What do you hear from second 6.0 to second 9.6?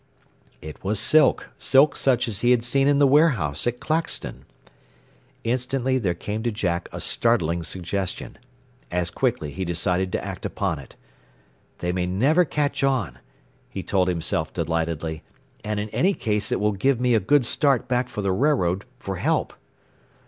came to Jack a startling suggestion. As quickly